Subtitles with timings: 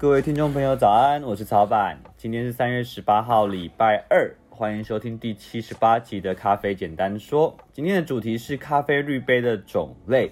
[0.00, 1.20] 各位听众朋友，早安！
[1.24, 7.52] 我是曹板，今天是三月十八号，礼拜二，欢迎收听第七十八集的咖啡简单说。
[7.72, 10.30] 今天的主题是咖啡滤杯的种类。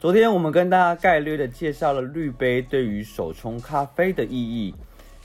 [0.00, 4.74] 昨天我们跟大家概略的介绍了滤杯对于手冲咖啡的意义。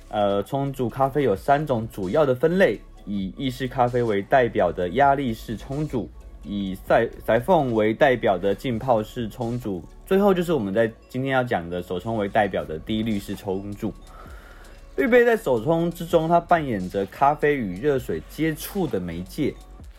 [0.10, 6.08] 呃，冲煮咖啡有三种主要的分类，以意式咖啡为代表的压力式冲煮，
[6.48, 9.84] 以赛赛风为代表的浸泡式冲煮。
[10.06, 13.94] 最后就是我们在今天要讲的手冲为代表的低滤式冲煮。
[14.96, 19.54] 滤杯在手冲之中，它扮演着咖啡与热水接触的媒介。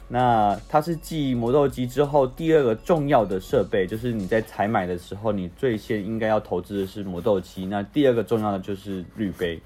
[0.09, 7.67] 那它是继磨豆机之后第二个重要的设备，就是你在采买的时候，你最先应该要投资的是磨豆机。
[7.67, 9.61] 那第二个重要的就是滤杯。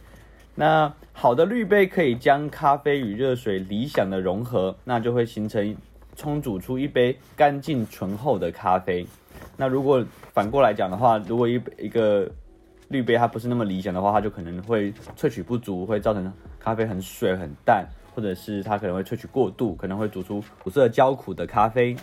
[0.57, 5.77] 那好的滤杯可以将咖啡与热水理想的融合，那就会形成
[6.17, 9.07] 冲煮出一杯干净醇厚的咖啡。
[9.57, 12.31] 那如果反过来讲的话，如果一一个
[12.89, 21.97] 滤杯它不是那么理想的话，它就可能会萃取不足，会造成咖啡很水很淡，或者是它可能会萃取过度，可能会煮出苦涩焦苦的咖啡。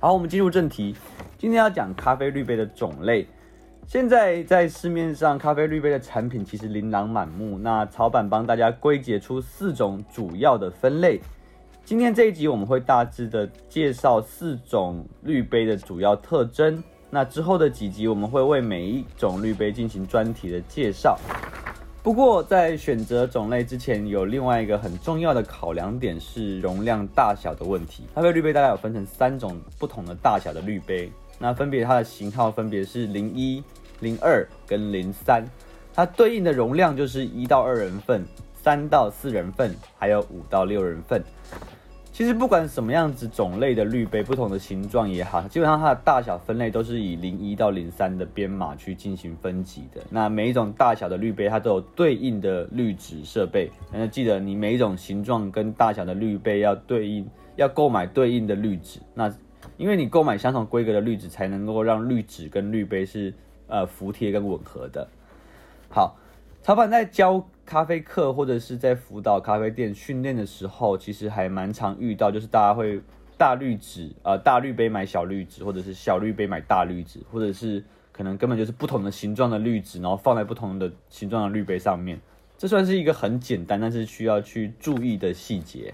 [0.00, 0.96] 好，我们进入正题，
[1.36, 3.26] 今天要讲咖啡滤杯的种类。
[3.86, 11.20] 现在在市面上咖啡滤杯的产品其实琳琅满目，那草板帮大家归结出四种主要的分类。
[11.88, 16.84] 今天这一集我们会大致的介绍四种滤杯的主要特征。
[17.08, 21.18] 那之后的几集我们会为每一种滤杯进行专题的介绍。
[22.02, 28.04] 不过在选择种类之前，有另外一个很重要的考量点是容量大小的问题。
[28.14, 33.64] 咖啡滤杯大概有分成三种不同的大小的滤杯，那分别它的型号分别是零一、
[34.00, 35.42] 零二跟零三，
[35.94, 38.22] 它对应的容量就是一到二人份、
[38.62, 41.24] 三到四人份，还有五到六人份。
[42.18, 50.02] 其实不管什么样子种类的滤杯，不同的形状也好，基本上它的大小分类都是以零一到零三的编码去进行分级的。
[50.10, 53.70] 那每一种大小的滤杯，它都有对应的滤纸设备。
[53.92, 57.24] 那记得你每一种形状跟大小的滤杯要对应，
[57.54, 58.98] 要购买对应的滤纸。
[59.14, 59.32] 那
[59.76, 63.32] 因为你购买相同规格的滤纸，才能够让滤纸跟滤杯是
[63.68, 65.06] 呃服帖跟吻合的。
[65.88, 66.16] 好，
[66.62, 67.48] 曹板在教。
[67.68, 72.98] 咖啡课或者是在辅导咖啡店训练的时候，其实还蛮常遇到，就是大家会
[73.36, 82.18] 大滤纸呃大滤杯买小滤纸，或者是小滤杯买大滤纸，或者是可能根本就是不同的形状的滤纸，然后放在不同的形状的滤杯上面。
[82.56, 85.92] 这算是一个很简单，但是需要去注意的细节。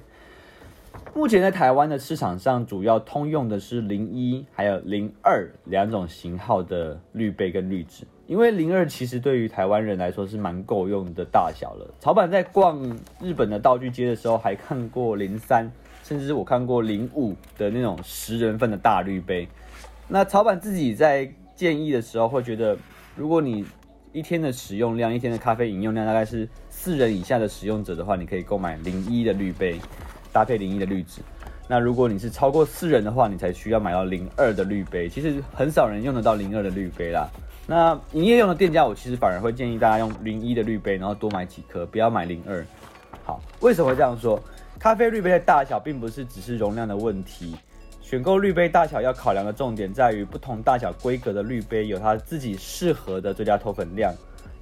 [1.12, 8.06] 目前在台湾的市场上，主要通用的是零一还有零二两种型号的滤杯跟滤纸。
[8.26, 11.94] 因为零二其实对于台湾人来说是蛮够用的大小了。
[12.00, 12.80] 草板在逛
[13.20, 15.70] 日本的道具街的时候，还看过零三，
[16.02, 19.46] 甚至是我看过零五的那种十人份的大滤杯。
[20.08, 22.76] 那草板自己在建议的时候，会觉得，
[23.14, 23.64] 如果你
[24.12, 29.78] 一天的使用量，一天的咖啡饮用量大概是四人以下的使用者的话，你可以购买零一的滤杯，
[30.32, 31.20] 搭配零一的滤纸。
[31.68, 35.08] 那如果你是超过四人的话，你才需要买到零二的滤杯。
[35.08, 37.28] 其实很少人用得到零二的滤杯啦。
[37.66, 42.64] 那营业用的店家，我其实反而会建议大家用零一的滤杯，然后多买几颗，不要买零二。
[43.24, 44.38] 好，为什么会这样说？
[44.78, 47.56] 咖啡滤杯的大小并不是只是容量的问题，
[48.02, 54.12] 选购滤杯大小要考量的重点在于不同大小规格的滤杯有它自己适合的最佳脱粉量。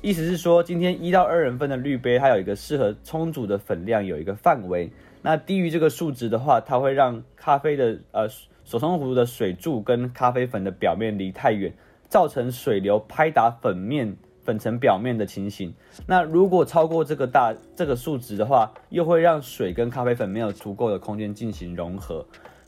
[0.01, 4.89] 意思是说，今天一到二人份的滤杯，它有一个适合充足的粉量，有一个范围。
[5.23, 8.29] 那低于这个数值的话，它会让咖啡的呃
[8.65, 11.73] 手冲壶的水柱跟咖啡粉的表面离太远。
[12.13, 14.15] 造成水流拍打粉面
[14.45, 15.73] 粉层表面的情形。
[16.07, 22.23] 那如果超过这个大这个数值的话，又会让水跟咖啡粉没有足够的空间进行融合。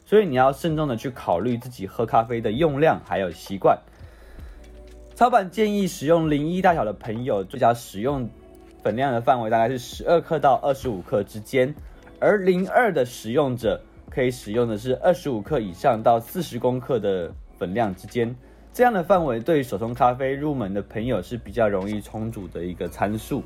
[0.06, 3.78] 所以你要慎重的去考虑自己喝咖啡的用量还有习惯。
[5.14, 8.26] 超板建议使用零一大小的朋友，最佳使用
[8.82, 11.74] 粉量的范围大概是十二克到二十五克之间，
[12.18, 18.34] 而零二的使用者可以使用的是二十五克以上到四十公克的粉量之间。
[18.74, 23.40] 这样的范围对于手冲咖啡入门的朋友是比较容易冲煮的一个参数。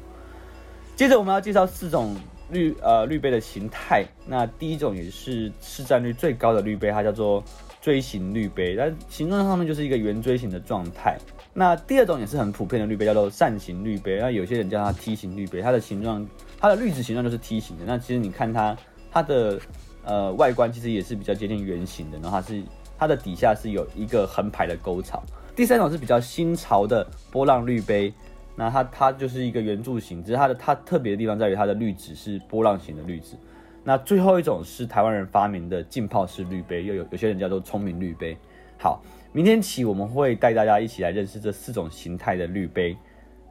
[0.96, 2.16] 接着我们要介绍四种
[2.50, 4.06] 滤呃滤杯的形态。
[4.26, 7.44] 那第一种也是市占率最高的滤杯，它叫做
[7.78, 11.18] 锥形滤杯，它形状上面就是一个圆锥形的状态。
[11.52, 14.18] 那第二种也是很普遍的滤杯，叫做扇形滤杯。
[14.20, 16.26] 那有些人叫它梯形滤杯，它的形状，
[16.58, 17.84] 它的滤纸形状就是梯形的。
[17.86, 18.74] 那其实你看它
[19.12, 19.60] 它的
[20.04, 22.62] 呃外观其实也是比较接近圆形的，然后它是。
[22.98, 25.22] 它的底下是有一个横排的沟槽。
[25.54, 28.12] 第三种是比较新潮的波浪滤杯，
[28.56, 33.36] 那它它就是一个圆柱形，只是它的它特别的地方在于它的滤纸是波浪形的滤纸。
[33.84, 38.36] 那最后一种是台湾人发明的浸泡式滤杯，又有有些人叫做聪明滤杯。
[38.78, 39.02] 好，
[39.32, 42.96] 明天起我们会带大家一起来认识这四种形态的滤杯。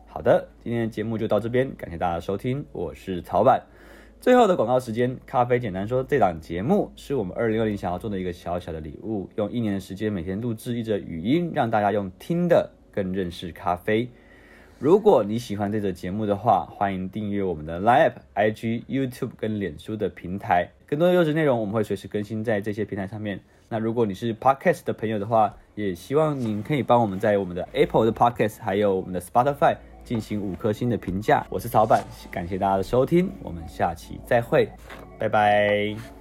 [0.06, 3.62] 好的，今天的节目就到这边，感谢大家收听，我是曹板。
[4.20, 14.10] 最后的广告时间，咖啡简单说，这档节目是我们二零二零想要做的一个小小的礼物，用一年的时间每天录制一则语音，让大家用听的更认识咖啡。
[14.80, 20.68] 如果你喜欢这则节目的话，欢迎订阅我们的 Line、IG、YouTube 跟脸书的平台。
[20.88, 23.40] 更多的优质内容，我们会随时更新在这些平台上面。
[23.70, 29.78] 那如果你是 Podcast 的朋友的话，也希望您可以帮我们在我们的 Apple 的 Podcast 还有我们的 Spotify
[30.08, 31.46] 进行五颗星的评价。
[31.50, 32.02] 我是曹板，
[32.32, 34.70] 感谢大家的收听，我们下期再会，
[35.20, 36.17] 拜拜。